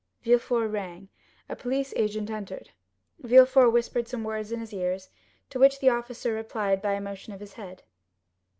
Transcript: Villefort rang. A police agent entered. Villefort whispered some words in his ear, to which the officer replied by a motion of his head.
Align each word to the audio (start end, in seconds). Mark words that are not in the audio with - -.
Villefort 0.23 0.69
rang. 0.71 1.09
A 1.47 1.55
police 1.55 1.93
agent 1.95 2.31
entered. 2.31 2.71
Villefort 3.19 3.69
whispered 3.71 4.07
some 4.07 4.23
words 4.23 4.51
in 4.51 4.59
his 4.59 4.73
ear, 4.73 4.97
to 5.51 5.59
which 5.59 5.79
the 5.79 5.89
officer 5.89 6.33
replied 6.33 6.81
by 6.81 6.93
a 6.93 6.99
motion 7.01 7.33
of 7.33 7.39
his 7.39 7.53
head. 7.53 7.83